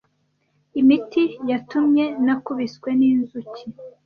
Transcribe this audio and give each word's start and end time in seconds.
Imiti 0.81 1.23
yatumye 1.49 2.05
Nakubiswe 2.25 2.89
n'inzuki!! 2.99 3.65